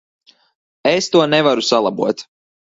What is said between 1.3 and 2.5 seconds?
nevaru salabot.